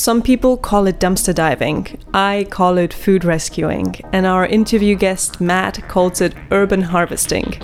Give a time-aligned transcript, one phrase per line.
[0.00, 1.98] Some people call it dumpster diving.
[2.14, 3.96] I call it food rescuing.
[4.14, 7.60] And our interview guest, Matt, calls it urban harvesting.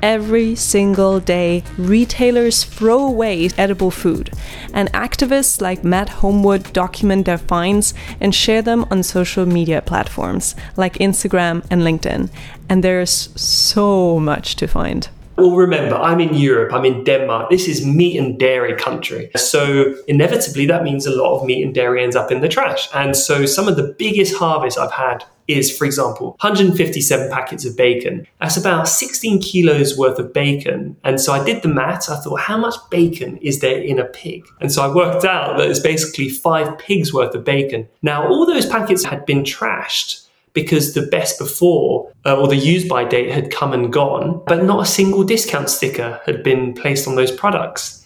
[0.00, 4.30] Every single day, retailers throw away edible food,
[4.72, 10.54] and activists like Matt Homewood document their finds and share them on social media platforms
[10.76, 12.30] like Instagram and LinkedIn.
[12.68, 15.08] And there's so much to find.
[15.40, 17.48] Well, remember, I'm in Europe, I'm in Denmark.
[17.48, 19.30] This is meat and dairy country.
[19.36, 22.90] So, inevitably, that means a lot of meat and dairy ends up in the trash.
[22.94, 27.74] And so, some of the biggest harvests I've had is, for example, 157 packets of
[27.74, 28.26] bacon.
[28.38, 30.96] That's about 16 kilos worth of bacon.
[31.04, 32.08] And so I did the math.
[32.08, 34.46] I thought, how much bacon is there in a pig?
[34.60, 37.88] And so I worked out that it's basically five pigs worth of bacon.
[38.02, 42.86] Now, all those packets had been trashed because the best before uh, or the use
[42.88, 47.06] by date had come and gone, but not a single discount sticker had been placed
[47.06, 47.99] on those products.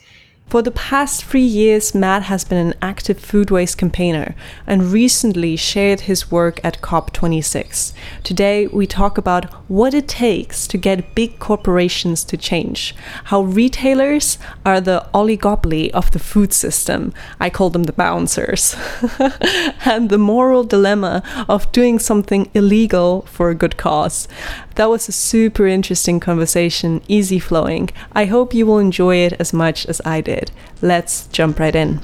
[0.47, 5.57] For the past three years, Matt has been an active food waste campaigner and recently
[5.57, 7.93] shared his work at COP26.
[8.23, 14.39] Today, we talk about what it takes to get big corporations to change, how retailers
[14.65, 17.13] are the oligopoly of the food system.
[17.41, 18.77] I call them the bouncers,
[19.85, 24.29] and the moral dilemma of doing something illegal for a good cause.
[24.77, 27.91] That was a super interesting conversation, easy flowing.
[28.13, 30.51] I hope you will enjoy it as much as I did.
[30.83, 32.01] Let's jump right in.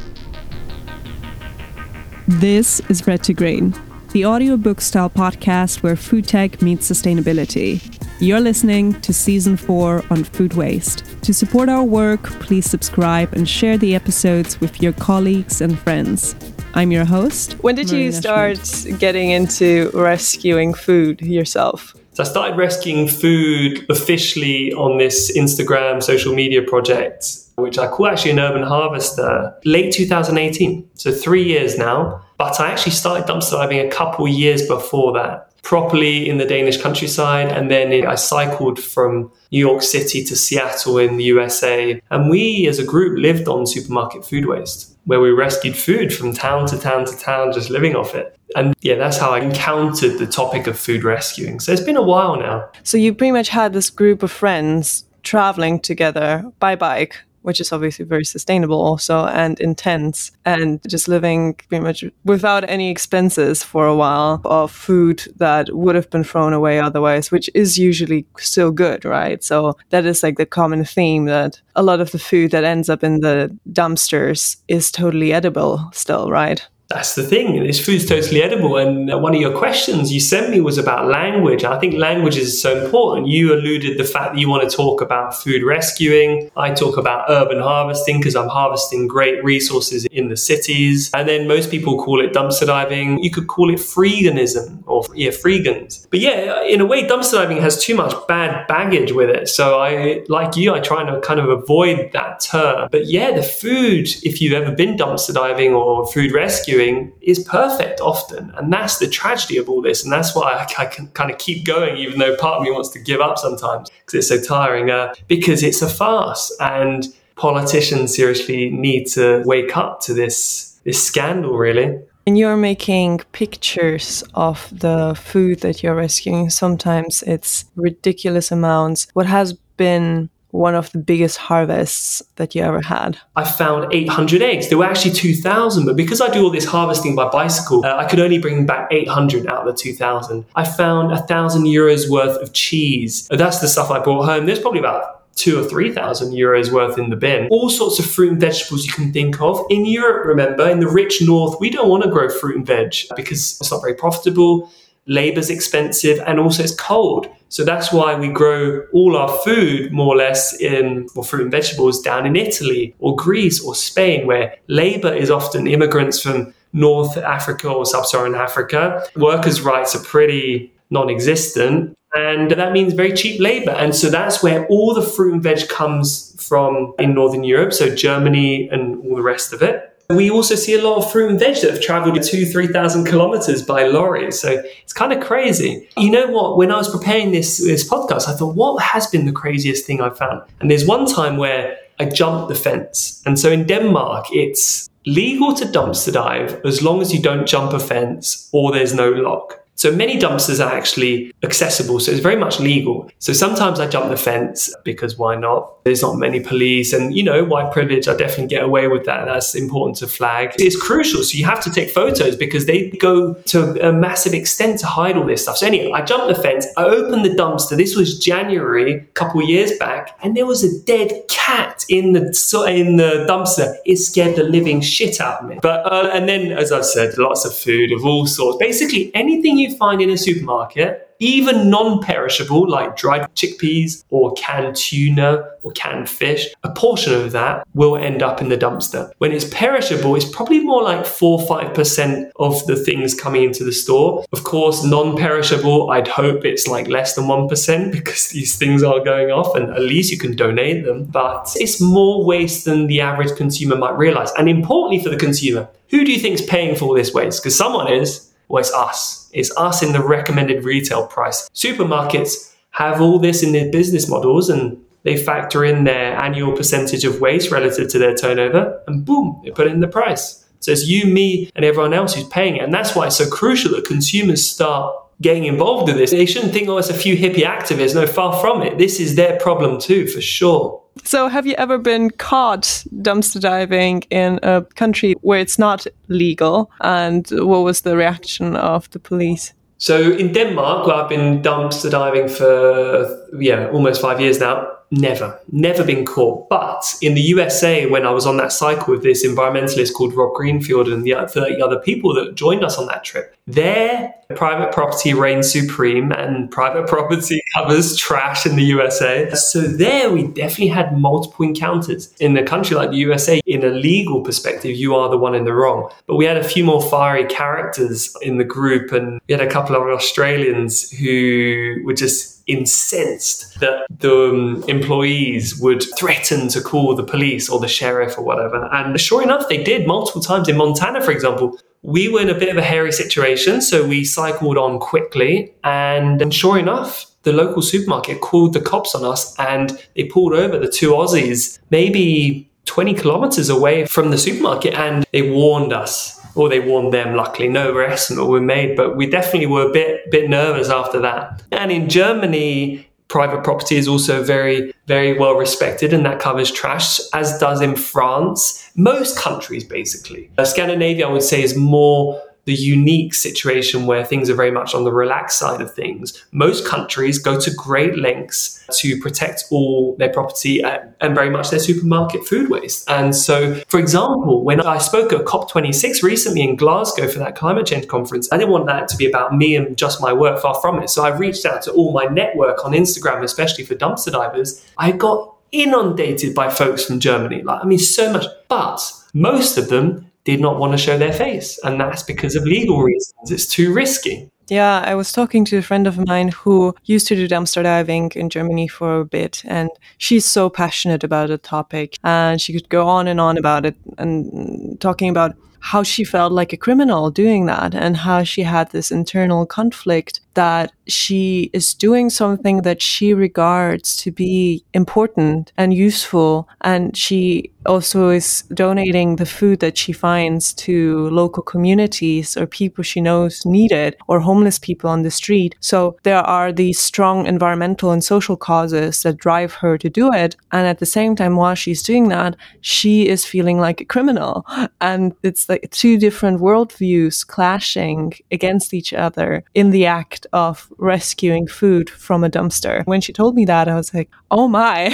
[2.29, 3.75] This is Red to Green,
[4.13, 7.83] the audiobook style podcast where food tech meets sustainability.
[8.21, 11.05] You're listening to season four on food waste.
[11.23, 16.37] To support our work, please subscribe and share the episodes with your colleagues and friends.
[16.75, 17.55] I'm your host.
[17.65, 19.01] When did Marina you start Schmidt.
[19.01, 21.97] getting into rescuing food yourself?
[22.21, 28.09] So I started rescuing food officially on this Instagram social media project, which I call
[28.09, 30.87] actually an urban harvester, late 2018.
[30.97, 32.23] So three years now.
[32.37, 36.81] But I actually started dumpster diving a couple years before that properly in the Danish
[36.81, 37.49] countryside.
[37.49, 42.03] And then I cycled from New York City to Seattle in the USA.
[42.11, 46.35] And we as a group lived on supermarket food waste, where we rescued food from
[46.35, 48.39] town to town to town, just living off it.
[48.57, 51.61] And yeah, that's how I encountered the topic of food rescuing.
[51.61, 52.69] So it's been a while now.
[52.83, 57.73] So you pretty much had this group of friends traveling together by bike which is
[57.73, 63.87] obviously very sustainable also and intense and just living pretty much without any expenses for
[63.87, 68.71] a while of food that would have been thrown away otherwise which is usually still
[68.71, 72.51] good right so that is like the common theme that a lot of the food
[72.51, 77.63] that ends up in the dumpsters is totally edible still right that's the thing.
[77.63, 78.77] This food's totally edible.
[78.77, 81.63] And one of your questions you sent me was about language.
[81.63, 83.29] I think language is so important.
[83.29, 86.51] You alluded the fact that you want to talk about food rescuing.
[86.57, 91.13] I talk about urban harvesting because I'm harvesting great resources in the cities.
[91.15, 93.23] And then most people call it dumpster diving.
[93.23, 96.09] You could call it freeganism or yeah, freegans.
[96.11, 99.49] But yeah, in a way, dumpster diving has too much bad baggage with it.
[99.49, 102.89] So I, like you, I try to kind of avoid that term.
[102.91, 107.39] But yeah, the food, if you've ever been dumpster diving or food rescuing, doing is
[107.41, 108.53] perfect often.
[108.57, 110.03] And that's the tragedy of all this.
[110.05, 112.71] And that's why I, I can kind of keep going, even though part of me
[112.71, 116.55] wants to give up sometimes because it's so tiring, uh, because it's a farce.
[116.61, 121.99] And politicians seriously need to wake up to this, this scandal, really.
[122.27, 126.51] And you're making pictures of the food that you're rescuing.
[126.51, 129.09] Sometimes it's ridiculous amounts.
[129.15, 133.19] What has been one of the biggest harvests that you ever had?
[133.37, 134.69] I found 800 eggs.
[134.69, 138.05] There were actually 2,000, but because I do all this harvesting by bicycle, uh, I
[138.09, 140.45] could only bring back 800 out of the 2,000.
[140.55, 143.29] I found a thousand euros worth of cheese.
[143.29, 144.47] That's the stuff I brought home.
[144.47, 147.49] There's probably about two or three thousand euros worth in the bin.
[147.51, 149.65] All sorts of fruit and vegetables you can think of.
[149.71, 152.95] In Europe, remember, in the rich north, we don't want to grow fruit and veg
[153.17, 154.71] because it's not very profitable
[155.11, 157.27] labor's expensive, and also it's cold.
[157.49, 161.51] So that's why we grow all our food more or less in, well, fruit and
[161.51, 167.17] vegetables down in Italy or Greece or Spain, where labor is often immigrants from North
[167.17, 169.05] Africa or Sub Saharan Africa.
[169.17, 171.97] Workers' rights are pretty non existent.
[172.15, 173.71] And that means very cheap labor.
[173.71, 177.73] And so that's where all the fruit and veg comes from in Northern Europe.
[177.73, 179.90] So Germany and all the rest of it.
[180.11, 183.63] We also see a lot of fruit and veg that have traveled two, 3,000 kilometers
[183.63, 184.33] by lorry.
[184.33, 185.89] So it's kind of crazy.
[185.97, 186.57] You know what?
[186.57, 190.01] When I was preparing this, this podcast, I thought, what has been the craziest thing
[190.01, 190.43] I've found?
[190.61, 193.23] And there's one time where I jumped the fence.
[193.25, 197.73] And so in Denmark, it's legal to dumpster dive as long as you don't jump
[197.73, 199.60] a fence or there's no lock.
[199.81, 202.01] So many dumpsters are actually accessible.
[202.01, 203.11] So it's very much legal.
[203.19, 205.83] So sometimes I jump the fence because why not?
[205.85, 209.25] There's not many police and, you know, white privilege, I definitely get away with that.
[209.25, 210.53] That's important to flag.
[210.59, 211.23] It's crucial.
[211.23, 215.17] So you have to take photos because they go to a massive extent to hide
[215.17, 215.57] all this stuff.
[215.57, 216.67] So anyway, I jumped the fence.
[216.77, 217.75] I opened the dumpster.
[217.75, 222.21] This was January, a couple years back, and there was a dead cat in the
[222.69, 223.75] in the dumpster.
[223.87, 225.59] It scared the living shit out of me.
[225.63, 228.59] But uh, and then, as I've said, lots of food of all sorts.
[228.59, 234.75] Basically, anything you find in a supermarket even non perishable like dried chickpeas or canned
[234.75, 239.13] tuna or canned fish, a portion of that will end up in the dumpster.
[239.19, 243.73] When it's perishable, it's probably more like 4 5% of the things coming into the
[243.73, 244.25] store.
[244.33, 249.05] Of course, non perishable, I'd hope it's like less than 1% because these things are
[249.05, 251.05] going off and at least you can donate them.
[251.05, 254.33] But it's more waste than the average consumer might realize.
[254.39, 257.43] And importantly for the consumer, who do you think is paying for all this waste?
[257.43, 258.30] Because someone is.
[258.51, 259.31] Well, it's us.
[259.33, 261.49] It's us in the recommended retail price.
[261.55, 267.05] Supermarkets have all this in their business models and they factor in their annual percentage
[267.05, 270.45] of waste relative to their turnover and boom, they put it in the price.
[270.59, 272.65] So it's you, me, and everyone else who's paying it.
[272.65, 276.11] And that's why it's so crucial that consumers start getting involved in this.
[276.11, 277.95] They shouldn't think, oh, it's a few hippie activists.
[277.95, 278.79] No, far from it.
[278.79, 280.80] This is their problem too, for sure.
[281.05, 286.71] So, have you ever been caught dumpster diving in a country where it's not legal?
[286.81, 289.53] And what was the reaction of the police?
[289.79, 295.39] So, in Denmark, where I've been dumpster diving for yeah almost five years now, Never,
[295.53, 296.49] never been caught.
[296.49, 300.35] But in the USA, when I was on that cycle with this environmentalist called Rob
[300.35, 305.13] Greenfield and the 30 other people that joined us on that trip, there private property
[305.13, 309.31] reigns supreme and private property covers trash in the USA.
[309.35, 312.13] So there we definitely had multiple encounters.
[312.21, 315.45] In a country like the USA, in a legal perspective, you are the one in
[315.45, 315.91] the wrong.
[316.07, 319.51] But we had a few more fiery characters in the group and we had a
[319.51, 326.95] couple of Australians who were just incensed that the um, employees would threaten to call
[326.95, 328.69] the police or the sheriff or whatever.
[328.73, 331.59] And sure enough, they did multiple times in Montana, for example.
[331.83, 335.55] We were in a bit of a hairy situation, so we cycled on quickly.
[335.65, 340.33] And, and sure enough, the local supermarket called the cops on us and they pulled
[340.33, 346.20] over the two Aussies, maybe 20 kilometers away from the supermarket, and they warned us
[346.41, 347.15] or they warned them.
[347.15, 351.43] Luckily, no arrests were made, but we definitely were a bit bit nervous after that.
[351.53, 356.99] And in Germany, private property is also very very well respected, and that covers trash,
[357.13, 358.71] as does in France.
[358.75, 364.31] Most countries, basically, uh, Scandinavia, I would say, is more the unique situation where things
[364.31, 366.25] are very much on the relaxed side of things.
[366.33, 371.59] Most countries go to great lengths to protect all their property and very much their
[371.59, 372.89] supermarket food waste.
[372.89, 377.67] And so, for example, when I spoke at COP26 recently in Glasgow for that climate
[377.67, 380.61] change conference, I didn't want that to be about me and just my work, far
[380.61, 380.91] from it.
[380.91, 384.65] So I reached out to all my network on Instagram, especially for dumpster divers.
[384.79, 387.43] I got inundated by folks from Germany.
[387.43, 388.25] Like, I mean, so much.
[388.49, 388.81] But
[389.13, 391.59] most of them did not want to show their face.
[391.65, 393.31] And that's because of legal reasons.
[393.31, 394.31] It's too risky.
[394.49, 398.11] Yeah, I was talking to a friend of mine who used to do dumpster diving
[398.17, 401.97] in Germany for a bit, and she's so passionate about the topic.
[402.03, 406.33] And she could go on and on about it and talking about how she felt
[406.33, 411.75] like a criminal doing that and how she had this internal conflict that she is
[411.75, 416.49] doing something that she regards to be important and useful.
[416.63, 422.83] And she also is donating the food that she finds to local communities or people
[422.83, 425.55] she knows need it or homeless people on the street.
[425.61, 430.37] So there are these strong environmental and social causes that drive her to do it.
[430.53, 434.47] And at the same time, while she's doing that, she is feeling like a criminal.
[434.83, 441.47] And it's like two different worldviews clashing against each other in the act of rescuing
[441.47, 442.85] food from a dumpster.
[442.87, 444.89] When she told me that, I was like, oh my,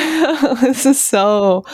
[0.61, 1.65] this is so,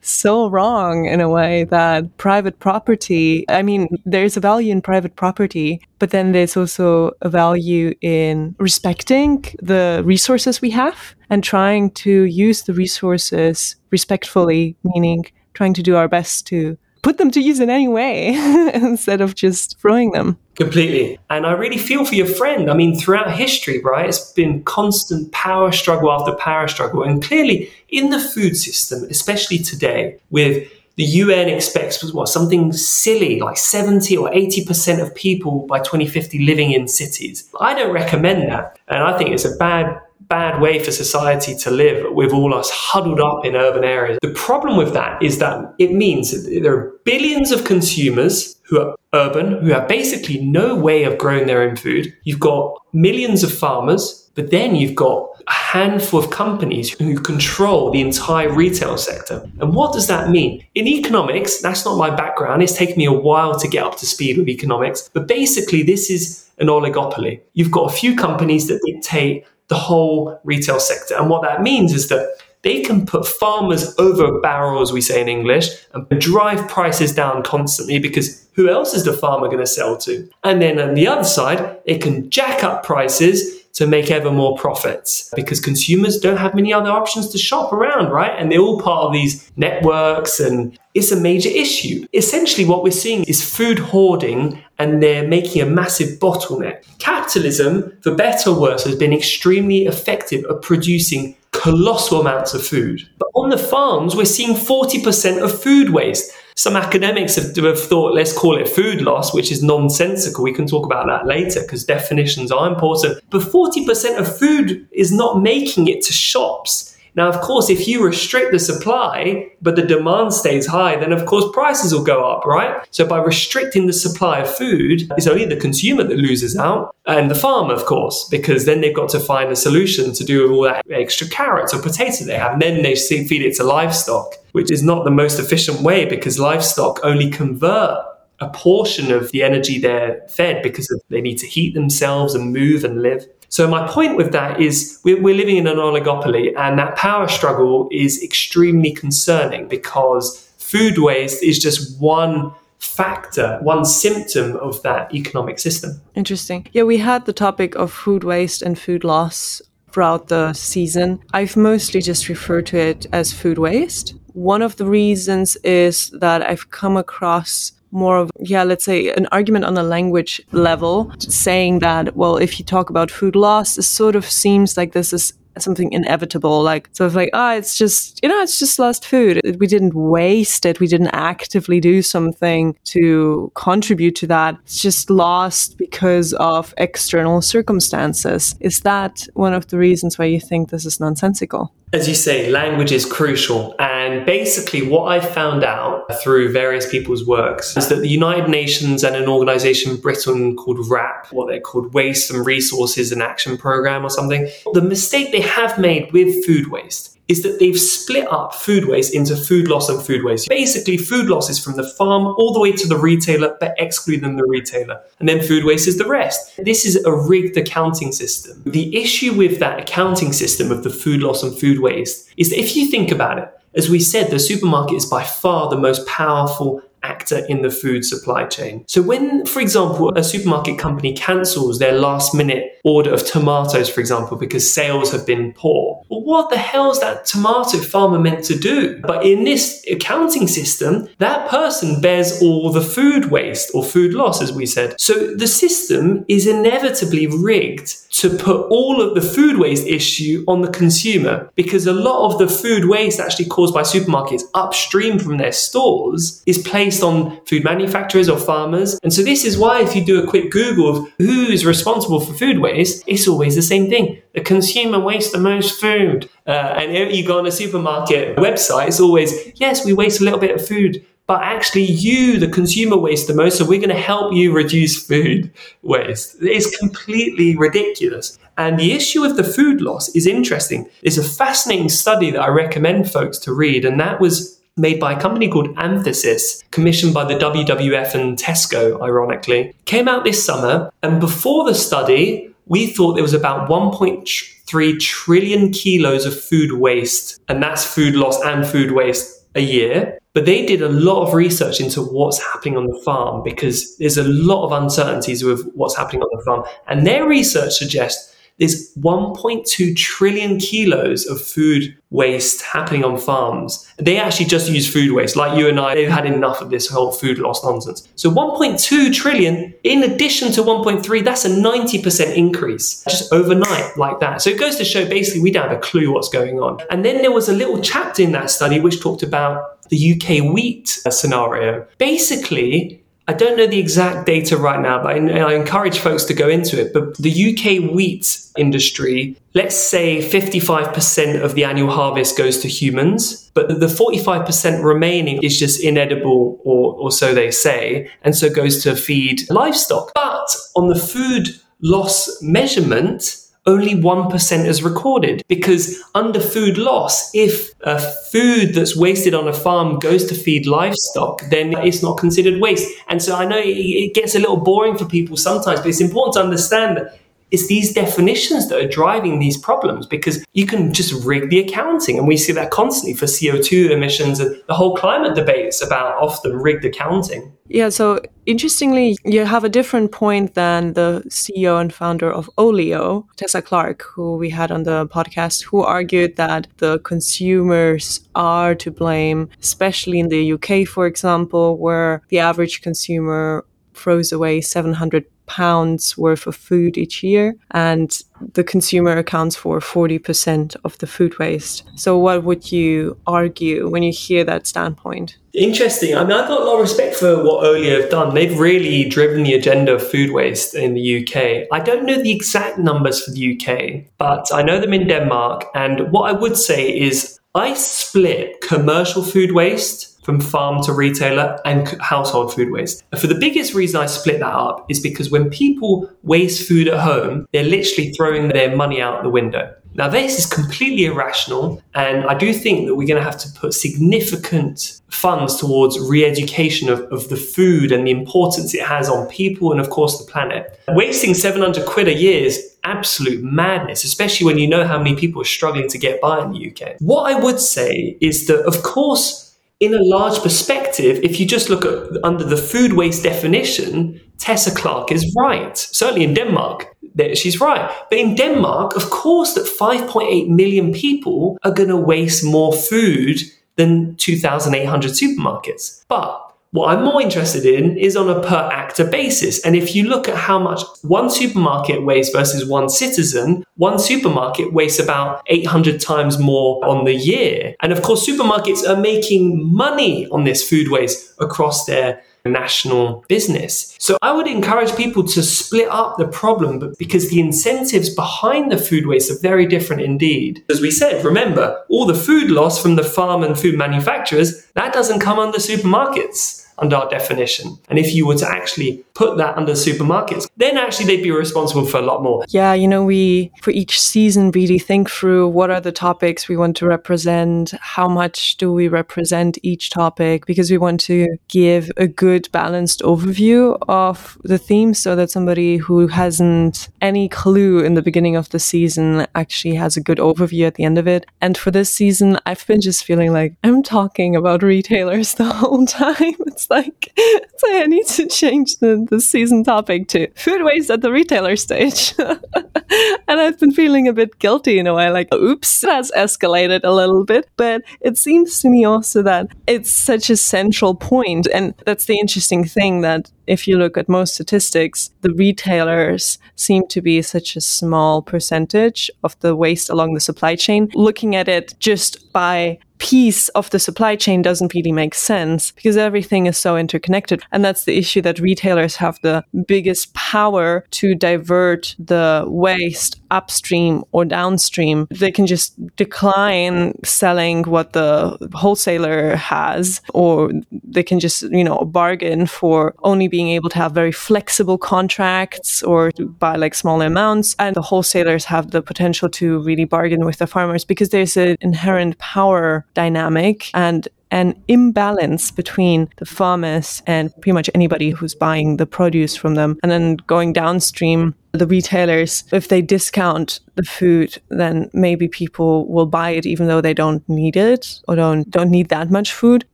[0.00, 5.16] so wrong in a way that private property, I mean, there's a value in private
[5.16, 11.90] property, but then there's also a value in respecting the resources we have and trying
[11.90, 17.40] to use the resources respectfully, meaning trying to do our best to put them to
[17.40, 18.28] use in any way
[18.74, 20.38] instead of just throwing them.
[20.54, 21.18] Completely.
[21.30, 22.70] And I really feel for your friend.
[22.70, 27.02] I mean, throughout history, right, it's been constant power struggle after power struggle.
[27.02, 33.40] And clearly, in the food system, especially today, with the UN expects what something silly
[33.40, 37.48] like 70 or 80% of people by 2050 living in cities.
[37.58, 38.78] I don't recommend that.
[38.88, 39.98] And I think it's a bad
[40.30, 44.18] bad way for society to live with all us huddled up in urban areas.
[44.22, 48.80] The problem with that is that it means that there are billions of consumers who
[48.80, 52.16] are urban who have basically no way of growing their own food.
[52.22, 57.90] You've got millions of farmers, but then you've got a handful of companies who control
[57.90, 59.44] the entire retail sector.
[59.60, 60.64] And what does that mean?
[60.76, 62.62] In economics, that's not my background.
[62.62, 66.08] It's taken me a while to get up to speed with economics, but basically, this
[66.08, 67.40] is an oligopoly.
[67.54, 71.14] You've got a few companies that dictate the whole retail sector.
[71.16, 72.28] And what that means is that
[72.62, 77.14] they can put farmers over a barrel, as we say in English, and drive prices
[77.14, 80.28] down constantly because who else is the farmer going to sell to?
[80.44, 84.56] And then on the other side, they can jack up prices to make ever more
[84.56, 88.32] profits because consumers don't have many other options to shop around, right?
[88.36, 92.06] And they're all part of these networks and it's a major issue.
[92.12, 96.84] Essentially, what we're seeing is food hoarding and they're making a massive bottleneck.
[96.98, 103.06] Capitalism, for better or worse, has been extremely effective at producing colossal amounts of food.
[103.18, 106.32] But on the farms, we're seeing 40% of food waste.
[106.56, 110.44] Some academics have, have, thought, let's call it food loss, which is nonsensical.
[110.44, 113.20] We can talk about that later because definitions are important.
[113.30, 116.89] But 40% of food is not making it to shops.
[117.14, 121.26] Now, of course, if you restrict the supply, but the demand stays high, then of
[121.26, 122.86] course prices will go up, right?
[122.90, 127.30] So by restricting the supply of food, it's only the consumer that loses out and
[127.30, 130.52] the farmer, of course, because then they've got to find a solution to do with
[130.52, 132.52] all that extra carrots or potatoes they have.
[132.52, 136.38] And then they feed it to livestock, which is not the most efficient way because
[136.38, 138.04] livestock only convert
[138.38, 142.84] a portion of the energy they're fed because they need to heat themselves and move
[142.84, 143.26] and live.
[143.50, 147.26] So my point with that is we're, we're living in an oligopoly and that power
[147.26, 155.12] struggle is extremely concerning because food waste is just one factor, one symptom of that
[155.12, 156.00] economic system.
[156.14, 156.68] Interesting.
[156.72, 161.18] Yeah, we had the topic of food waste and food loss throughout the season.
[161.34, 164.14] I've mostly just referred to it as food waste.
[164.32, 169.26] One of the reasons is that I've come across more of, yeah, let's say an
[169.32, 173.82] argument on a language level, saying that, well, if you talk about food loss, it
[173.82, 176.62] sort of seems like this is something inevitable.
[176.62, 179.40] Like, sort of like, ah, oh, it's just, you know, it's just lost food.
[179.58, 180.80] We didn't waste it.
[180.80, 184.56] We didn't actively do something to contribute to that.
[184.62, 188.54] It's just lost because of external circumstances.
[188.60, 191.74] Is that one of the reasons why you think this is nonsensical?
[191.92, 193.74] As you say, language is crucial.
[193.80, 199.02] And basically, what I found out through various people's works is that the United Nations
[199.02, 203.58] and an organization in Britain called WRAP, what they're called Waste and Resources and Action
[203.58, 208.26] Program or something, the mistake they have made with food waste is that they've split
[208.30, 210.48] up food waste into food loss and food waste.
[210.48, 214.36] Basically, food loss is from the farm all the way to the retailer, but excluding
[214.36, 215.00] the retailer.
[215.20, 216.58] And then food waste is the rest.
[216.58, 218.62] This is a rigged accounting system.
[218.66, 222.58] The issue with that accounting system of the food loss and food waste is that
[222.58, 226.04] if you think about it, as we said, the supermarket is by far the most
[226.08, 228.84] powerful actor in the food supply chain.
[228.86, 234.00] So when, for example, a supermarket company cancels their last minute order of tomatoes, for
[234.00, 238.44] example, because sales have been poor, well, what the hell is that tomato farmer meant
[238.44, 239.00] to do?
[239.00, 244.42] But in this accounting system, that person bears all the food waste or food loss,
[244.42, 245.00] as we said.
[245.00, 250.62] So the system is inevitably rigged to put all of the food waste issue on
[250.62, 255.36] the consumer because a lot of the food waste actually caused by supermarkets upstream from
[255.36, 258.98] their stores is placed on food manufacturers or farmers.
[259.02, 262.20] And so this is why if you do a quick Google of who is responsible
[262.20, 264.20] for food waste, it's always the same thing.
[264.34, 266.28] The consumer wastes the most food.
[266.46, 270.40] Uh, and you go on a supermarket website, it's always, yes, we waste a little
[270.40, 273.56] bit of food but actually you, the consumer, waste the most.
[273.56, 275.48] So we're going to help you reduce food
[275.82, 276.34] waste.
[276.40, 278.36] It's completely ridiculous.
[278.58, 280.90] And the issue of the food loss is interesting.
[281.02, 285.12] It's a fascinating study that I recommend folks to read, and that was made by
[285.12, 289.72] a company called Anthesis, commissioned by the WWF and Tesco, ironically.
[289.84, 295.70] Came out this summer, and before the study, we thought there was about 1.3 trillion
[295.70, 300.19] kilos of food waste, and that's food loss and food waste a year.
[300.32, 304.18] But they did a lot of research into what's happening on the farm because there's
[304.18, 306.64] a lot of uncertainties with what's happening on the farm.
[306.86, 313.90] And their research suggests there's 1.2 trillion kilos of food waste happening on farms.
[313.96, 316.86] They actually just use food waste, like you and I, they've had enough of this
[316.86, 318.06] whole food loss nonsense.
[318.16, 324.42] So 1.2 trillion, in addition to 1.3, that's a 90% increase just overnight, like that.
[324.42, 326.80] So it goes to show basically we don't have a clue what's going on.
[326.90, 330.52] And then there was a little chapter in that study which talked about the UK
[330.52, 331.86] wheat scenario.
[331.98, 336.34] Basically, I don't know the exact data right now, but I, I encourage folks to
[336.34, 336.92] go into it.
[336.92, 343.48] But the UK wheat industry, let's say 55% of the annual harvest goes to humans,
[343.54, 348.82] but the 45% remaining is just inedible, or, or so they say, and so goes
[348.82, 350.10] to feed livestock.
[350.12, 351.50] But on the food
[351.82, 353.36] loss measurement,
[353.66, 359.52] only 1% is recorded because under food loss, if a food that's wasted on a
[359.52, 362.88] farm goes to feed livestock, then it's not considered waste.
[363.08, 366.34] And so I know it gets a little boring for people sometimes, but it's important
[366.34, 367.19] to understand that
[367.50, 372.18] it's these definitions that are driving these problems because you can just rig the accounting.
[372.18, 376.16] And we see that constantly for CO2 emissions and the whole climate debate debates about
[376.16, 377.52] often rigged accounting.
[377.68, 383.26] Yeah, so interestingly, you have a different point than the CEO and founder of Olio,
[383.36, 388.90] Tessa Clarke, who we had on the podcast, who argued that the consumers are to
[388.90, 393.64] blame, especially in the UK, for example, where the average consumer
[393.94, 398.22] throws away 700 pounds worth of food each year, and
[398.54, 401.82] the consumer accounts for 40% of the food waste.
[401.96, 405.36] So, what would you argue when you hear that standpoint?
[405.52, 406.16] Interesting.
[406.16, 408.34] I mean, I've got a lot of respect for what Olio have done.
[408.34, 411.66] They've really driven the agenda of food waste in the UK.
[411.72, 415.64] I don't know the exact numbers for the UK, but I know them in Denmark.
[415.74, 421.58] And what I would say is I split commercial food waste from farm to retailer
[421.64, 423.04] and household food waste.
[423.16, 427.00] For the biggest reason I split that up is because when people waste food at
[427.00, 429.74] home, they're literally throwing their money out the window.
[429.94, 433.50] Now, this is completely irrational, and I do think that we're going to have to
[433.58, 439.08] put significant funds towards re education of, of the food and the importance it has
[439.08, 440.78] on people and, of course, the planet.
[440.88, 445.42] Wasting 700 quid a year is absolute madness, especially when you know how many people
[445.42, 446.96] are struggling to get by in the UK.
[447.00, 449.49] What I would say is that, of course,
[449.80, 454.74] in a large perspective, if you just look at under the food waste definition, Tessa
[454.74, 455.76] Clarke is right.
[455.76, 456.94] Certainly in Denmark,
[457.34, 457.90] she's right.
[458.10, 463.40] But in Denmark, of course, that 5.8 million people are going to waste more food
[463.76, 466.04] than 2,800 supermarkets.
[466.08, 469.64] But what I'm more interested in is on a per actor basis.
[469.64, 474.72] And if you look at how much one supermarket wastes versus one citizen, one supermarket
[474.72, 477.74] wastes about 800 times more on the year.
[477.82, 483.94] And of course, supermarkets are making money on this food waste across their national business.
[483.98, 488.78] So I would encourage people to split up the problem because the incentives behind the
[488.78, 490.64] food waste are very different indeed.
[490.70, 494.94] As we said, remember, all the food loss from the farm and food manufacturers, that
[494.94, 497.78] doesn't come under supermarkets under our definition.
[497.88, 501.84] And if you were to actually put that under supermarkets, then actually they'd be responsible
[501.84, 502.44] for a lot more.
[502.48, 506.56] Yeah, you know, we for each season really think through what are the topics we
[506.56, 511.90] want to represent, how much do we represent each topic, because we want to give
[511.96, 517.94] a good balanced overview of the theme so that somebody who hasn't any clue in
[517.94, 521.26] the beginning of the season actually has a good overview at the end of it.
[521.40, 525.86] And for this season, I've been just feeling like I'm talking about retailers the whole
[525.86, 526.34] time.
[526.46, 527.12] It's like,
[527.56, 531.56] so I need to change the, the season topic to food waste at the retailer
[531.56, 532.14] stage.
[532.18, 536.92] and I've been feeling a bit guilty in a way, like, oops, that's escalated a
[536.92, 537.48] little bit.
[537.56, 542.18] But it seems to me also that it's such a central point, And that's the
[542.20, 547.56] interesting thing that if you look at most statistics, the retailers seem to be such
[547.56, 550.88] a small percentage of the waste along the supply chain.
[550.94, 555.96] Looking at it just by piece of the supply chain doesn't really make sense because
[555.96, 557.42] everything is so interconnected.
[557.50, 564.04] And that's the issue that retailers have the biggest power to divert the waste upstream
[564.12, 565.08] or downstream.
[565.10, 571.78] They can just decline selling what the wholesaler has, or they can just, you know,
[571.78, 577.56] bargain for only being able to have very flexible contracts or buy like small amounts.
[577.58, 581.56] And the wholesalers have the potential to really bargain with the farmers because there's an
[581.60, 588.76] inherent power dynamic and an imbalance between the farmers and pretty much anybody who's buying
[588.76, 589.78] the produce from them.
[589.82, 596.06] And then going downstream, the retailers, if they discount the food, then maybe people will
[596.06, 599.64] buy it even though they don't need it or don't, don't need that much food.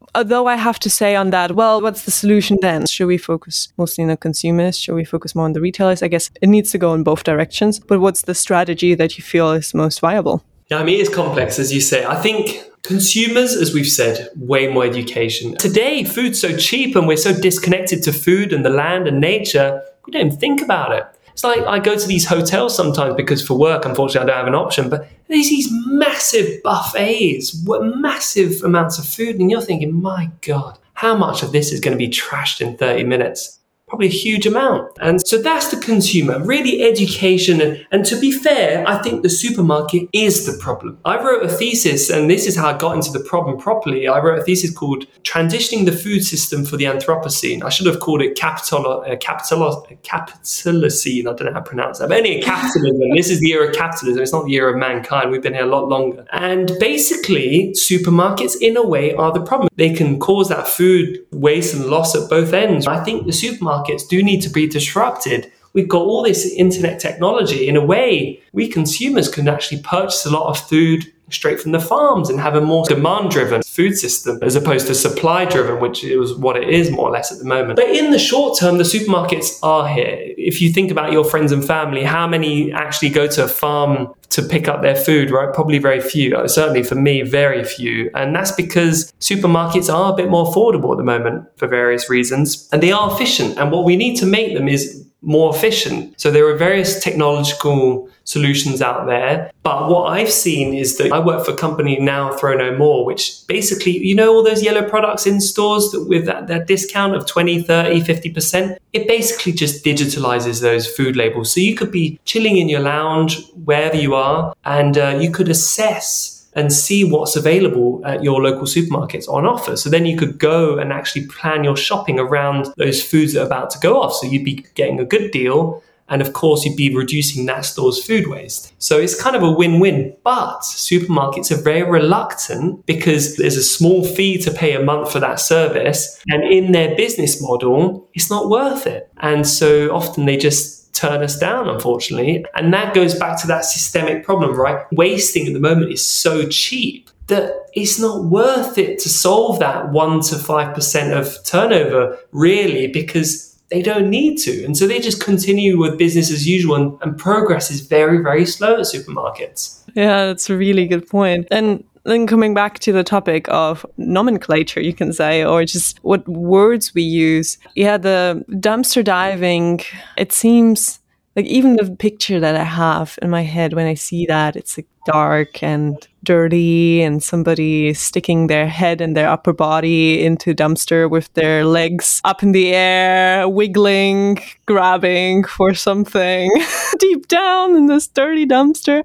[0.16, 2.86] Although I have to say on that, well, what's the solution then?
[2.86, 4.78] Should we focus mostly on the consumers?
[4.78, 6.02] Should we focus more on the retailers?
[6.02, 7.78] I guess it needs to go in both directions.
[7.78, 10.42] But what's the strategy that you feel is most viable?
[10.70, 12.06] Yeah, I mean, it's complex, as you say.
[12.06, 15.54] I think consumers, as we've said, way more education.
[15.58, 19.82] Today, food's so cheap and we're so disconnected to food and the land and nature,
[20.06, 21.04] we don't think about it.
[21.36, 24.46] It's like I go to these hotels sometimes because for work, unfortunately, I don't have
[24.46, 30.30] an option, but there's these massive buffets, massive amounts of food, and you're thinking, my
[30.40, 33.60] God, how much of this is going to be trashed in 30 minutes?
[33.88, 34.90] Probably a huge amount.
[35.00, 37.84] And so that's the consumer, really education.
[37.92, 40.98] And, to be fair, I think the supermarket is the problem.
[41.04, 44.06] I wrote a thesis, and this is how I got into the problem properly.
[44.06, 47.64] I wrote a thesis called Transitioning the Food System for the Anthropocene.
[47.64, 51.20] I should have called it Capital, uh, Capital, uh, Capitalocene.
[51.20, 52.08] I don't know how to pronounce that.
[52.08, 53.10] But anyway, capitalism.
[53.16, 54.22] this is the era of capitalism.
[54.22, 55.32] It's not the era of mankind.
[55.32, 56.24] We've been here a lot longer.
[56.32, 59.68] And basically, supermarkets, in a way, are the problem.
[59.74, 62.86] They can cause that food waste and loss at both ends.
[62.86, 65.52] I think the supermarket markets do need to be disrupted.
[65.72, 67.68] We've got all this internet technology.
[67.68, 71.80] In a way, we consumers can actually purchase a lot of food straight from the
[71.80, 76.04] farms and have a more demand driven food system as opposed to supply driven, which
[76.04, 77.76] is what it is more or less at the moment.
[77.76, 80.16] But in the short term, the supermarkets are here.
[80.38, 84.14] If you think about your friends and family, how many actually go to a farm
[84.30, 85.52] to pick up their food, right?
[85.52, 86.36] Probably very few.
[86.36, 88.10] Uh, certainly for me, very few.
[88.14, 92.68] And that's because supermarkets are a bit more affordable at the moment for various reasons
[92.72, 93.58] and they are efficient.
[93.58, 96.20] And what we need to make them is more efficient.
[96.20, 99.50] So there are various technological solutions out there.
[99.62, 103.06] But what I've seen is that I work for a company now, Throw No More,
[103.06, 107.14] which basically, you know, all those yellow products in stores that with that, that discount
[107.14, 111.52] of 20, 30, 50%, it basically just digitalizes those food labels.
[111.52, 115.48] So you could be chilling in your lounge, wherever you are, and uh, you could
[115.48, 119.76] assess and see what's available at your local supermarkets on offer.
[119.76, 123.46] So then you could go and actually plan your shopping around those foods that are
[123.46, 124.14] about to go off.
[124.14, 125.82] So you'd be getting a good deal.
[126.08, 128.72] And of course, you'd be reducing that store's food waste.
[128.78, 130.16] So it's kind of a win win.
[130.22, 135.20] But supermarkets are very reluctant because there's a small fee to pay a month for
[135.20, 136.22] that service.
[136.28, 139.10] And in their business model, it's not worth it.
[139.18, 142.44] And so often they just turn us down, unfortunately.
[142.54, 144.86] And that goes back to that systemic problem, right?
[144.92, 149.90] Wasting at the moment is so cheap that it's not worth it to solve that
[149.90, 154.64] 1 to 5% of turnover, really, because they don't need to.
[154.64, 158.46] And so they just continue with business as usual, and, and progress is very, very
[158.46, 159.82] slow at supermarkets.
[159.94, 161.48] Yeah, that's a really good point.
[161.50, 166.26] And then coming back to the topic of nomenclature, you can say, or just what
[166.28, 167.58] words we use.
[167.74, 169.80] Yeah, the dumpster diving,
[170.16, 171.00] it seems
[171.34, 174.78] like even the picture that I have in my head when I see that, it's
[174.78, 181.08] like dark and dirty and somebody sticking their head and their upper body into dumpster
[181.08, 186.50] with their legs up in the air, wiggling, grabbing for something
[186.98, 189.02] deep down in this dirty dumpster.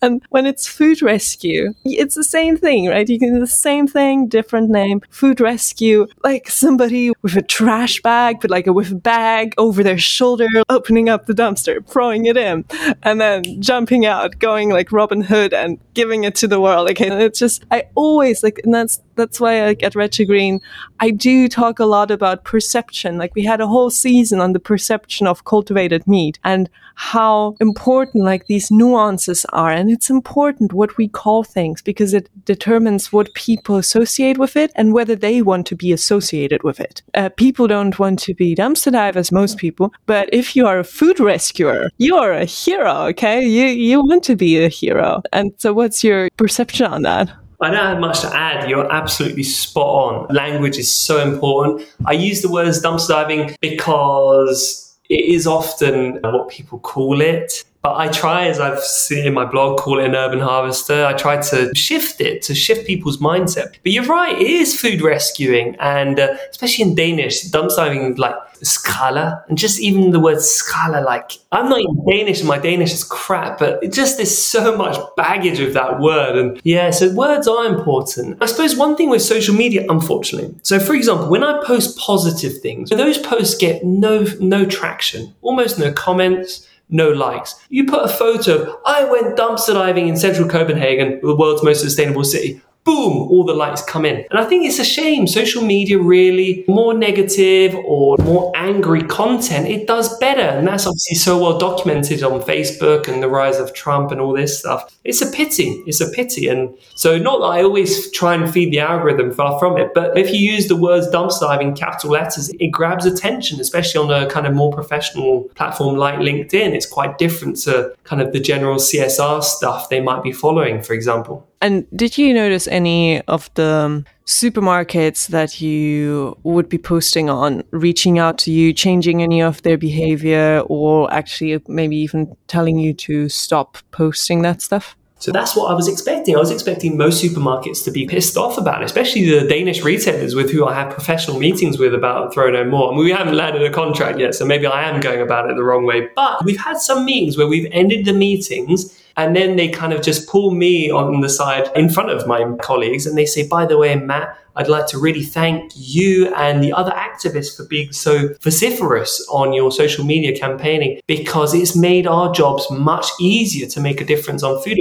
[0.00, 3.08] And when it's food rescue, it's the same thing, right?
[3.08, 5.02] You can do the same thing, different name.
[5.10, 9.82] Food rescue, like somebody with a trash bag, but like a with a bag over
[9.82, 12.64] their shoulder, opening up the dumpster, throwing it in,
[13.02, 16.86] and then jumping out, going like Robin Hood and giving it to the world.
[16.86, 20.60] Like it's just I always like, and that's that's why like at Red to Green,
[21.00, 23.18] I do talk a lot about perception.
[23.18, 28.24] Like we had a whole season on the perception of cultivated meat and how important
[28.24, 33.32] like these nuances are, and it's important what we call things because it determines what
[33.34, 37.02] people associate with it and whether they want to be associated with it.
[37.14, 40.84] Uh, people don't want to be dumpster divers, most people, but if you are a
[40.84, 43.06] food rescuer, you are a hero.
[43.08, 47.41] Okay, you you want to be a hero, and so what's your perception on that?
[47.62, 48.68] I don't have much to add.
[48.68, 50.34] You're absolutely spot on.
[50.34, 51.86] Language is so important.
[52.04, 57.64] I use the words dumpster diving because it is often what people call it.
[57.82, 61.04] But I try, as I've seen in my blog, call it an urban harvester.
[61.04, 63.72] I try to shift it, to shift people's mindset.
[63.82, 65.76] But you're right, it is food rescuing.
[65.80, 71.04] And uh, especially in Danish, dumpster diving, like skala and just even the word skala
[71.04, 74.76] like i'm not even danish and my danish is crap but it just there's so
[74.76, 79.10] much baggage with that word and yeah so words are important i suppose one thing
[79.10, 83.84] with social media unfortunately so for example when i post positive things those posts get
[83.84, 87.54] no no traction almost no comments no likes.
[87.68, 91.80] You put a photo, of, I went dumpster diving in central Copenhagen, the world's most
[91.80, 94.24] sustainable city boom, all the likes come in.
[94.30, 95.26] And I think it's a shame.
[95.26, 100.40] Social media really, more negative or more angry content, it does better.
[100.40, 104.32] And that's obviously so well documented on Facebook and the rise of Trump and all
[104.32, 104.96] this stuff.
[105.04, 105.82] It's a pity.
[105.86, 106.48] It's a pity.
[106.48, 110.16] And so, not that I always try and feed the algorithm far from it, but
[110.18, 114.28] if you use the words dumpster in capital letters, it grabs attention, especially on a
[114.28, 116.74] kind of more professional platform like LinkedIn.
[116.74, 120.94] It's quite different to kind of the general CSR stuff they might be following, for
[120.94, 121.46] example.
[121.62, 127.62] And did you notice any of the um, supermarkets that you would be posting on
[127.70, 132.80] reaching out to you, changing any of their behavior, or actually uh, maybe even telling
[132.80, 134.96] you to stop posting that stuff?
[135.20, 136.34] So that's what I was expecting.
[136.34, 140.34] I was expecting most supermarkets to be pissed off about it, especially the Danish retailers
[140.34, 142.90] with who I have professional meetings with about Throw No More.
[142.90, 145.54] I mean, we haven't landed a contract yet, so maybe I am going about it
[145.54, 146.08] the wrong way.
[146.16, 150.02] But we've had some meetings where we've ended the meetings and then they kind of
[150.02, 153.66] just pull me on the side in front of my colleagues and they say, by
[153.66, 157.92] the way, Matt, I'd like to really thank you and the other activists for being
[157.92, 163.80] so vociferous on your social media campaigning because it's made our jobs much easier to
[163.80, 164.78] make a difference on food.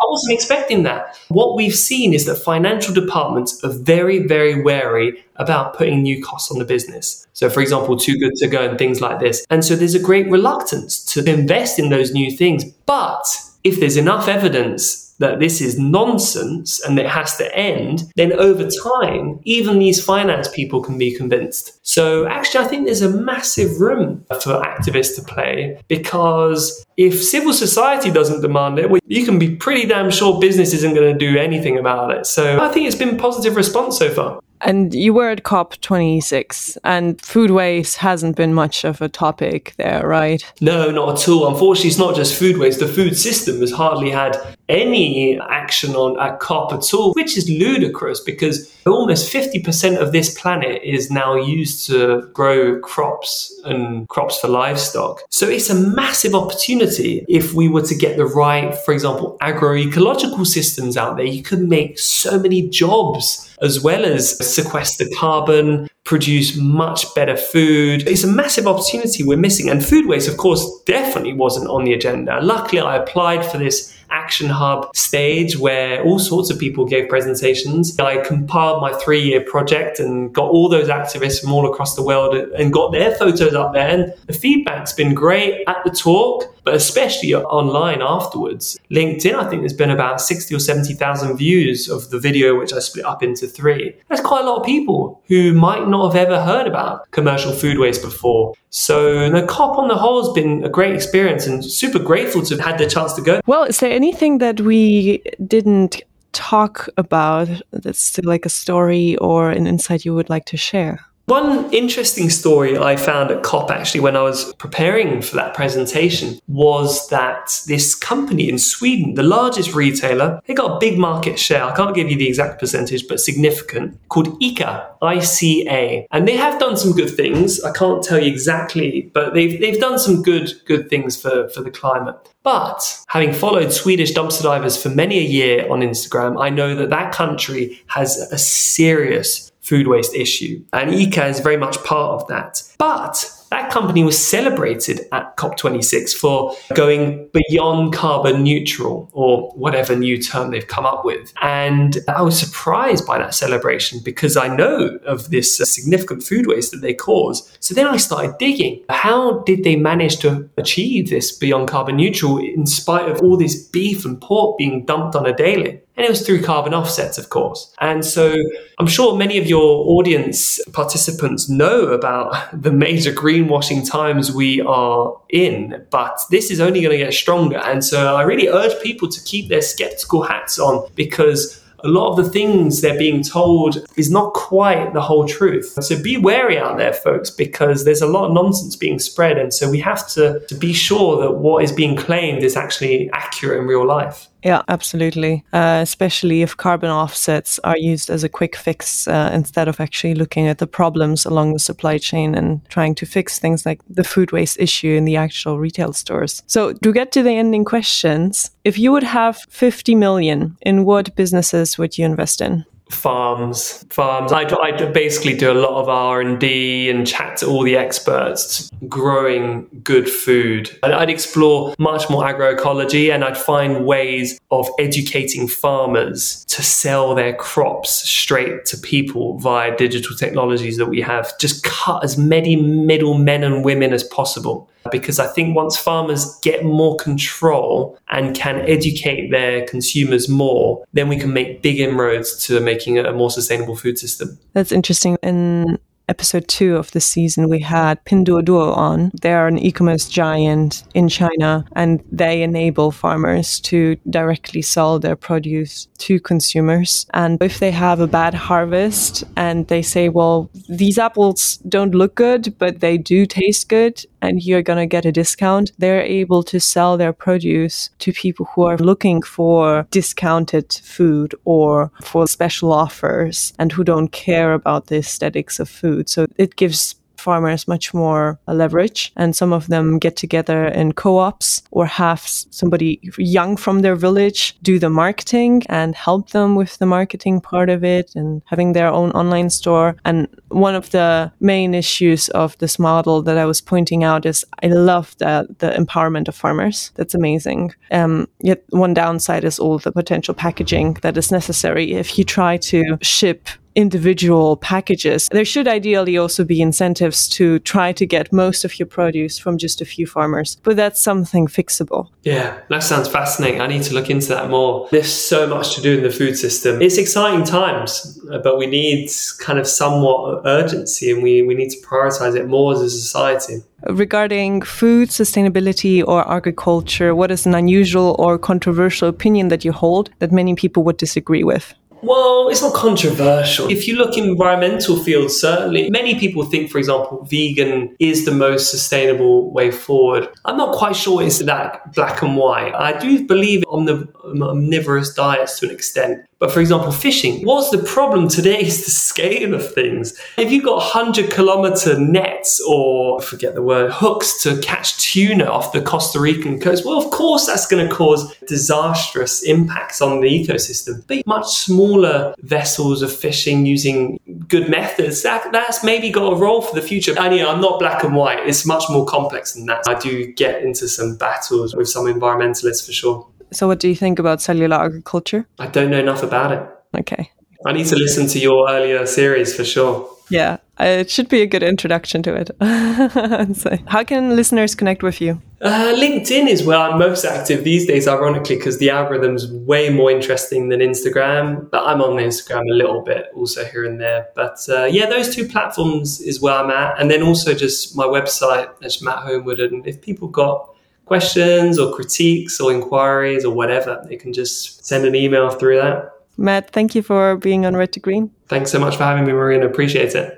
[0.00, 1.16] I wasn't expecting that.
[1.28, 6.50] What we've seen is that financial departments are very, very wary about putting new costs
[6.50, 7.26] on the business.
[7.32, 9.46] So, for example, too good to go and things like this.
[9.50, 12.64] And so there's a great reluctance to invest in those new things.
[12.86, 13.24] But
[13.64, 18.68] if there's enough evidence that this is nonsense and it has to end, then over
[18.68, 21.78] time, even these finance people can be convinced.
[21.86, 27.52] So actually, I think there's a massive room for activists to play because if civil
[27.52, 31.18] society doesn't demand it, well, you can be pretty damn sure business isn't going to
[31.18, 32.26] do anything about it.
[32.26, 34.40] So I think it's been positive response so far.
[34.60, 40.06] And you were at COP26, and food waste hasn't been much of a topic there,
[40.06, 40.44] right?
[40.60, 41.46] No, not at all.
[41.48, 42.80] Unfortunately, it's not just food waste.
[42.80, 44.36] The food system has hardly had
[44.68, 50.38] any action on at COP at all, which is ludicrous because almost 50% of this
[50.40, 55.20] planet is now used to grow crops and crops for livestock.
[55.30, 60.46] So it's a massive opportunity if we were to get the right, for example, agroecological
[60.46, 61.26] systems out there.
[61.26, 68.06] You could make so many jobs as well as sequester carbon, produce much better food.
[68.06, 69.70] It's a massive opportunity we're missing.
[69.70, 72.40] And food waste, of course, definitely wasn't on the agenda.
[72.42, 77.98] Luckily, I applied for this Action Hub stage where all sorts of people gave presentations.
[77.98, 82.02] I compiled my three year project and got all those activists from all across the
[82.02, 83.88] world and got their photos up there.
[83.88, 88.78] And the feedback's been great at the talk, but especially online afterwards.
[88.90, 92.78] LinkedIn, I think there's been about 60 or 70,000 views of the video, which I
[92.78, 93.94] split up into three.
[94.08, 97.78] That's quite a lot of people who might not have ever heard about commercial food
[97.78, 98.54] waste before.
[98.70, 102.56] So the COP on the whole has been a great experience and super grateful to
[102.56, 103.40] have had the chance to go.
[103.46, 109.50] Well, is there anything that we didn't talk about that's still like a story or
[109.50, 111.00] an insight you would like to share?
[111.26, 116.38] One interesting story I found at COP actually when I was preparing for that presentation
[116.48, 121.64] was that this company in Sweden, the largest retailer, they got a big market share.
[121.64, 126.04] I can't give you the exact percentage, but significant, called ICA, ICA.
[126.10, 127.64] And they have done some good things.
[127.64, 131.62] I can't tell you exactly, but they've, they've done some good, good things for, for
[131.62, 132.16] the climate.
[132.42, 136.90] But having followed Swedish dumpster divers for many a year on Instagram, I know that
[136.90, 140.62] that country has a serious food waste issue.
[140.72, 142.62] And ICA is very much part of that.
[142.78, 150.20] But that company was celebrated at COP26 for going beyond carbon neutral or whatever new
[150.20, 151.32] term they've come up with.
[151.40, 156.48] And I was surprised by that celebration because I know of this uh, significant food
[156.48, 157.56] waste that they cause.
[157.60, 158.82] So then I started digging.
[158.88, 163.54] How did they manage to achieve this beyond carbon neutral in spite of all this
[163.68, 165.80] beef and pork being dumped on a daily?
[165.96, 167.72] And it was through carbon offsets, of course.
[167.80, 168.34] And so
[168.78, 175.16] I'm sure many of your audience participants know about the major greenwashing times we are
[175.28, 177.58] in, but this is only going to get stronger.
[177.58, 182.10] And so I really urge people to keep their skeptical hats on because a lot
[182.10, 185.76] of the things they're being told is not quite the whole truth.
[185.82, 189.36] So be wary out there, folks, because there's a lot of nonsense being spread.
[189.36, 193.10] And so we have to, to be sure that what is being claimed is actually
[193.12, 194.28] accurate in real life.
[194.44, 195.42] Yeah, absolutely.
[195.54, 200.14] Uh, especially if carbon offsets are used as a quick fix uh, instead of actually
[200.14, 204.04] looking at the problems along the supply chain and trying to fix things like the
[204.04, 206.42] food waste issue in the actual retail stores.
[206.46, 211.16] So, to get to the ending questions, if you would have 50 million, in what
[211.16, 212.66] businesses would you invest in?
[212.90, 213.84] Farms.
[213.90, 214.32] Farms.
[214.32, 219.66] I, I basically do a lot of r&d and chat to all the experts growing
[219.82, 220.70] good food.
[220.82, 227.14] And i'd explore much more agroecology and i'd find ways of educating farmers to sell
[227.14, 231.36] their crops straight to people via digital technologies that we have.
[231.38, 236.38] Just cut as many middle men and women as possible because I think once farmers
[236.40, 242.36] get more control and can educate their consumers more, then we can make big inroads
[242.46, 244.38] to making a more sustainable food system.
[244.52, 245.16] That's interesting.
[245.22, 249.10] In episode two of the season, we had Pinduoduo on.
[249.22, 255.16] They are an e-commerce giant in China, and they enable farmers to directly sell their
[255.16, 257.06] produce to consumers.
[257.14, 262.14] And if they have a bad harvest and they say, well, these apples don't look
[262.16, 266.42] good, but they do taste good, and you're going to get a discount, they're able
[266.44, 272.72] to sell their produce to people who are looking for discounted food or for special
[272.72, 276.08] offers and who don't care about the aesthetics of food.
[276.08, 279.12] So it gives farmers much more leverage.
[279.16, 282.20] And some of them get together in co ops or have
[282.60, 287.70] somebody young from their village do the marketing and help them with the marketing part
[287.70, 289.96] of it and having their own online store.
[290.04, 294.44] And one of the main issues of this model that I was pointing out is
[294.62, 296.92] I love the, the empowerment of farmers.
[296.96, 297.74] That's amazing.
[297.90, 302.56] Um, yet one downside is all the potential packaging that is necessary if you try
[302.58, 305.28] to ship individual packages.
[305.30, 309.58] There should ideally also be incentives to try to get most of your produce from
[309.58, 312.08] just a few farmers, but that's something fixable.
[312.22, 313.60] Yeah, that sounds fascinating.
[313.60, 314.88] I need to look into that more.
[314.90, 316.80] There's so much to do in the food system.
[316.80, 319.10] It's exciting times, uh, but we need
[319.40, 323.62] kind of somewhat urgency and we, we need to prioritize it more as a society.
[323.86, 330.10] Regarding food sustainability or agriculture, what is an unusual or controversial opinion that you hold
[330.20, 331.74] that many people would disagree with?
[332.04, 333.70] Well, it's not controversial.
[333.70, 338.30] If you look in environmental fields, certainly many people think, for example, vegan is the
[338.30, 340.28] most sustainable way forward.
[340.44, 342.74] I'm not quite sure it's that black and white.
[342.74, 346.26] I do believe on the omnivorous diets to an extent.
[346.38, 350.18] But for example, fishing, what's the problem today is the scale of things.
[350.36, 355.44] If you've got 100 kilometer nets or, I forget the word, hooks to catch tuna
[355.44, 360.20] off the Costa Rican coast, well, of course, that's going to cause disastrous impacts on
[360.20, 361.02] the ecosystem.
[361.06, 364.18] But much smaller vessels of fishing using
[364.48, 367.14] good methods, that, that's maybe got a role for the future.
[367.18, 369.82] And yeah, I'm not black and white, it's much more complex than that.
[369.86, 373.26] I do get into some battles with some environmentalists for sure.
[373.54, 375.46] So, what do you think about cellular agriculture?
[375.58, 376.68] I don't know enough about it.
[377.00, 377.30] Okay.
[377.66, 380.10] I need to listen to your earlier series for sure.
[380.30, 382.50] Yeah, it should be a good introduction to it.
[383.56, 385.40] so, how can listeners connect with you?
[385.60, 390.10] Uh, LinkedIn is where I'm most active these days, ironically, because the algorithm's way more
[390.10, 391.70] interesting than Instagram.
[391.70, 394.28] But I'm on Instagram a little bit, also here and there.
[394.34, 398.04] But uh, yeah, those two platforms is where I'm at, and then also just my
[398.04, 399.60] website, that's Matt Homewood.
[399.60, 400.73] And if people got
[401.04, 406.10] questions or critiques or inquiries or whatever, they can just send an email through that.
[406.36, 408.30] Matt, thank you for being on Red to Green.
[408.48, 409.66] Thanks so much for having me, Marina.
[409.66, 410.32] Appreciate it.